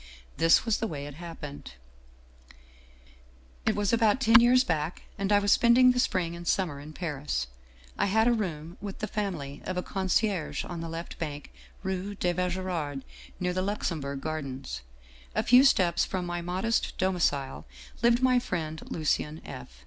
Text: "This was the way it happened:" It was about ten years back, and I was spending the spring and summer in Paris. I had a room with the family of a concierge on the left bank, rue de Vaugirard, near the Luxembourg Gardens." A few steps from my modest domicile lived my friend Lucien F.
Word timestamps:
"This 0.41 0.65
was 0.65 0.77
the 0.79 0.87
way 0.87 1.05
it 1.05 1.13
happened:" 1.13 1.73
It 3.67 3.75
was 3.75 3.93
about 3.93 4.19
ten 4.19 4.39
years 4.39 4.63
back, 4.63 5.03
and 5.15 5.31
I 5.31 5.37
was 5.37 5.51
spending 5.51 5.91
the 5.91 5.99
spring 5.99 6.35
and 6.35 6.47
summer 6.47 6.79
in 6.79 6.91
Paris. 6.91 7.45
I 7.99 8.07
had 8.07 8.27
a 8.27 8.33
room 8.33 8.77
with 8.81 8.97
the 8.97 9.05
family 9.07 9.61
of 9.63 9.77
a 9.77 9.83
concierge 9.83 10.65
on 10.65 10.81
the 10.81 10.89
left 10.89 11.19
bank, 11.19 11.53
rue 11.83 12.15
de 12.15 12.33
Vaugirard, 12.33 13.03
near 13.39 13.53
the 13.53 13.61
Luxembourg 13.61 14.21
Gardens." 14.21 14.81
A 15.35 15.43
few 15.43 15.63
steps 15.63 16.03
from 16.03 16.25
my 16.25 16.41
modest 16.41 16.97
domicile 16.97 17.67
lived 18.01 18.23
my 18.23 18.39
friend 18.39 18.81
Lucien 18.89 19.39
F. 19.45 19.69